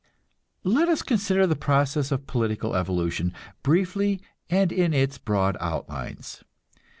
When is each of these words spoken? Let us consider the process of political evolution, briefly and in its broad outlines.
Let 0.63 0.89
us 0.89 1.03
consider 1.03 1.45
the 1.45 1.55
process 1.55 2.11
of 2.11 2.25
political 2.25 2.75
evolution, 2.75 3.33
briefly 3.61 4.19
and 4.49 4.71
in 4.71 4.95
its 4.95 5.19
broad 5.19 5.55
outlines. 5.59 6.43